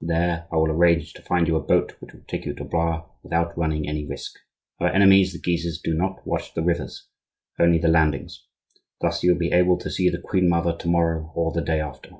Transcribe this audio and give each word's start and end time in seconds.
There 0.00 0.48
I 0.50 0.56
will 0.56 0.72
arrange 0.72 1.12
to 1.12 1.22
find 1.22 1.46
you 1.46 1.54
a 1.54 1.60
boat 1.60 1.92
which 2.00 2.12
will 2.12 2.24
take 2.26 2.46
you 2.46 2.54
to 2.54 2.64
Blois 2.64 3.04
without 3.22 3.56
running 3.56 3.88
any 3.88 4.04
risk. 4.04 4.34
Our 4.80 4.88
enemies 4.88 5.32
the 5.32 5.38
Guises 5.38 5.80
do 5.80 5.94
not 5.94 6.26
watch 6.26 6.52
the 6.52 6.62
rivers, 6.64 7.06
only 7.60 7.78
the 7.78 7.86
landings. 7.86 8.44
Thus 9.00 9.22
you 9.22 9.30
will 9.30 9.38
be 9.38 9.52
able 9.52 9.78
to 9.78 9.90
see 9.92 10.10
the 10.10 10.18
queen 10.20 10.48
mother 10.48 10.74
to 10.76 10.88
morrow 10.88 11.30
or 11.36 11.52
the 11.52 11.62
day 11.62 11.78
after." 11.80 12.10